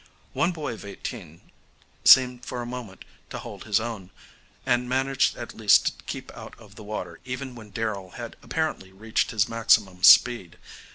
One 0.33 0.51
boy 0.51 0.73
of 0.73 0.83
eighteen 0.83 1.51
seemed 2.03 2.43
for 2.43 2.63
a 2.63 2.65
moment 2.65 3.05
to 3.29 3.37
hold 3.37 3.65
his 3.65 3.79
own, 3.79 4.09
and 4.65 4.89
managed 4.89 5.37
at 5.37 5.53
least 5.55 5.85
to 5.99 6.03
keep 6.05 6.35
out 6.35 6.57
of 6.59 6.73
the 6.73 6.83
water 6.83 7.19
even 7.23 7.53
when 7.53 7.69
Darrell 7.69 8.09
had 8.17 8.35
apparently 8.41 8.91
reached 8.91 9.29
his 9.29 9.47
maximum 9.47 10.01
speed. 10.01 10.57